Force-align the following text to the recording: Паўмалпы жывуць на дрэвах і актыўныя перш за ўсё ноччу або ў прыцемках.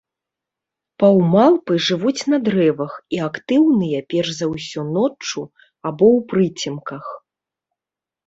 Паўмалпы 1.01 1.73
жывуць 1.87 2.21
на 2.33 2.37
дрэвах 2.47 2.93
і 3.17 3.19
актыўныя 3.27 3.99
перш 4.13 4.29
за 4.39 4.45
ўсё 4.53 4.81
ноччу 4.95 5.41
або 5.87 6.05
ў 6.17 6.19
прыцемках. 6.31 7.05